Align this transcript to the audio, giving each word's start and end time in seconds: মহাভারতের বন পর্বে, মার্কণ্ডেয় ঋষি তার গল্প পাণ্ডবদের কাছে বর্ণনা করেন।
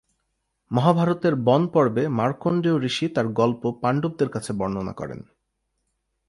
মহাভারতের 0.71 1.35
বন 1.35 1.61
পর্বে, 1.67 2.03
মার্কণ্ডেয় 2.09 2.77
ঋষি 2.83 3.07
তার 3.07 3.27
গল্প 3.31 3.63
পাণ্ডবদের 3.81 4.29
কাছে 4.29 4.51
বর্ণনা 4.53 4.93
করেন। 4.93 5.19